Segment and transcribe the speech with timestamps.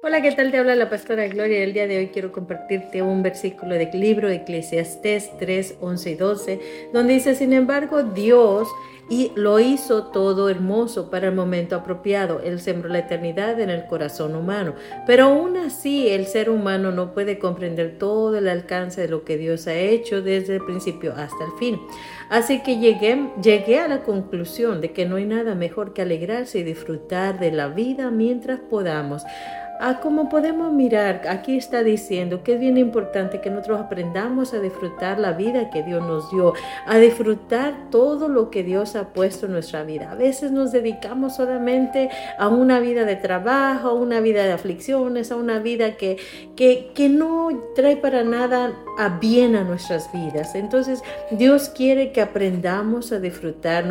[0.00, 0.52] Hola, ¿qué tal?
[0.52, 1.64] Te habla la pastora Gloria.
[1.64, 6.14] El día de hoy quiero compartirte un versículo del libro de Eclesiastés 3, 11 y
[6.14, 6.60] 12,
[6.92, 8.68] donde dice, sin embargo, Dios
[9.10, 12.40] y lo hizo todo hermoso para el momento apropiado.
[12.44, 14.74] Él sembró la eternidad en el corazón humano.
[15.04, 19.36] Pero aún así, el ser humano no puede comprender todo el alcance de lo que
[19.36, 21.80] Dios ha hecho desde el principio hasta el fin.
[22.28, 26.60] Así que llegué, llegué a la conclusión de que no hay nada mejor que alegrarse
[26.60, 29.24] y disfrutar de la vida mientras podamos.
[29.80, 34.58] Ah, como podemos mirar, aquí está diciendo que es bien importante que nosotros aprendamos a
[34.58, 39.46] disfrutar la vida que Dios nos dio, a disfrutar todo lo que Dios ha puesto
[39.46, 40.10] en nuestra vida.
[40.10, 45.30] A veces nos dedicamos solamente a una vida de trabajo, a una vida de aflicciones,
[45.30, 46.16] a una vida que,
[46.56, 50.56] que, que no trae para nada a bien a nuestras vidas.
[50.56, 53.84] Entonces, Dios quiere que aprendamos a disfrutar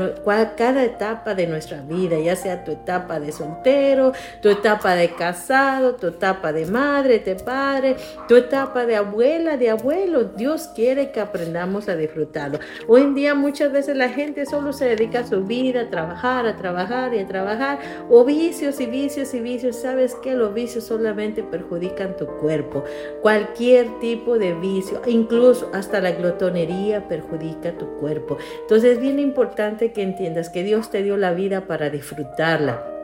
[0.57, 5.76] cada etapa de nuestra vida, ya sea tu etapa de soltero, tu etapa de casado,
[5.95, 7.95] tu etapa de madre, de padre,
[8.27, 10.23] tu etapa de abuela, de abuelo.
[10.23, 12.59] Dios quiere que aprendamos a disfrutarlo.
[12.87, 16.45] Hoy en día muchas veces la gente solo se dedica a su vida, a trabajar,
[16.45, 17.79] a trabajar y a trabajar,
[18.09, 19.75] o vicios y vicios y vicios.
[19.77, 22.83] ¿Sabes que Los vicios solamente perjudican tu cuerpo.
[23.21, 28.37] Cualquier tipo de vicio, incluso hasta la glotonería perjudica tu cuerpo.
[28.61, 32.96] Entonces es bien importante que entiendas que Dios te dio la vida para disfrutarla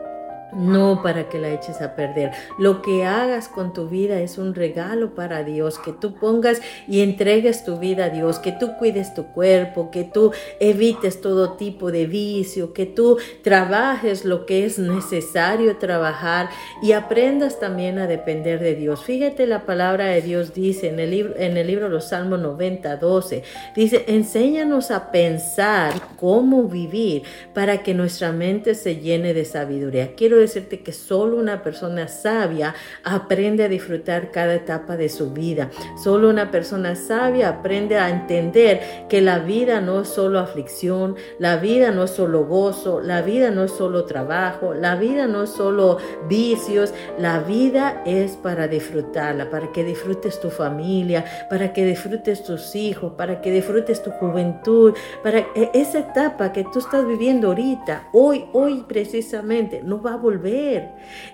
[0.56, 2.32] no para que la eches a perder.
[2.58, 7.00] Lo que hagas con tu vida es un regalo para Dios, que tú pongas y
[7.00, 11.90] entregues tu vida a Dios, que tú cuides tu cuerpo, que tú evites todo tipo
[11.90, 16.48] de vicio, que tú trabajes lo que es necesario trabajar
[16.82, 19.04] y aprendas también a depender de Dios.
[19.04, 22.40] Fíjate la palabra de Dios dice en el libro en el libro de los Salmos
[22.40, 23.42] 90, 12,
[23.74, 30.38] dice, "Enséñanos a pensar cómo vivir para que nuestra mente se llene de sabiduría." Quiero
[30.44, 35.70] decirte que solo una persona sabia aprende a disfrutar cada etapa de su vida.
[36.02, 41.56] Solo una persona sabia aprende a entender que la vida no es solo aflicción, la
[41.56, 45.50] vida no es solo gozo, la vida no es solo trabajo, la vida no es
[45.50, 45.98] solo
[46.28, 52.74] vicios, la vida es para disfrutarla, para que disfrutes tu familia, para que disfrutes tus
[52.74, 58.08] hijos, para que disfrutes tu juventud, para e, esa etapa que tú estás viviendo ahorita,
[58.12, 60.33] hoy, hoy precisamente, no va a volver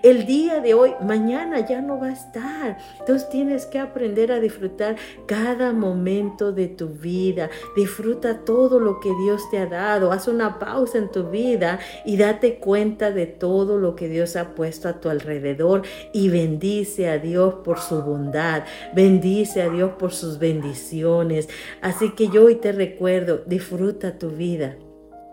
[0.02, 2.78] El día de hoy, mañana ya no va a estar.
[2.98, 4.96] Entonces tienes que aprender a disfrutar
[5.26, 7.50] cada momento de tu vida.
[7.76, 10.12] Disfruta todo lo que Dios te ha dado.
[10.12, 14.54] Haz una pausa en tu vida y date cuenta de todo lo que Dios ha
[14.54, 15.82] puesto a tu alrededor
[16.12, 18.64] y bendice a Dios por su bondad.
[18.94, 21.48] Bendice a Dios por sus bendiciones.
[21.80, 24.76] Así que yo hoy te recuerdo, disfruta tu vida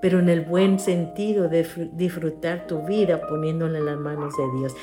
[0.01, 4.75] pero en el buen sentido de disfrutar tu vida poniéndola en las manos de Dios.